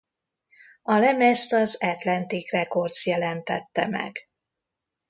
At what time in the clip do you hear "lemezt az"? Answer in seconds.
0.97-1.83